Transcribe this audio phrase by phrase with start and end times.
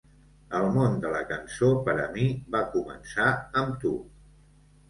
[0.59, 2.25] El món de la cançó per a mi
[2.57, 3.29] va començar
[3.63, 3.93] amb tu.